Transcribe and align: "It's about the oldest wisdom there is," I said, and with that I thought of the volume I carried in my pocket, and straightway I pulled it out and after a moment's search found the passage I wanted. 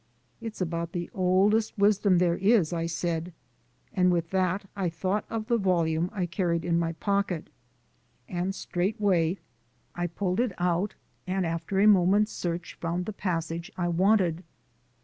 "It's 0.41 0.61
about 0.61 0.93
the 0.93 1.11
oldest 1.13 1.77
wisdom 1.77 2.17
there 2.17 2.37
is," 2.37 2.73
I 2.73 2.87
said, 2.87 3.33
and 3.93 4.11
with 4.11 4.31
that 4.31 4.67
I 4.75 4.89
thought 4.89 5.25
of 5.29 5.45
the 5.45 5.59
volume 5.59 6.09
I 6.11 6.25
carried 6.25 6.65
in 6.65 6.79
my 6.79 6.93
pocket, 6.93 7.51
and 8.27 8.55
straightway 8.55 9.37
I 9.93 10.07
pulled 10.07 10.39
it 10.39 10.53
out 10.57 10.95
and 11.27 11.45
after 11.45 11.79
a 11.79 11.85
moment's 11.85 12.31
search 12.31 12.79
found 12.81 13.05
the 13.05 13.13
passage 13.13 13.69
I 13.77 13.89
wanted. 13.89 14.43